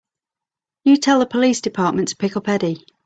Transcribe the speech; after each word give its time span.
You 0.83 0.97
tell 0.97 1.19
the 1.19 1.27
police 1.27 1.61
department 1.61 2.07
to 2.07 2.15
pick 2.17 2.35
up 2.35 2.49
Eddie. 2.49 2.83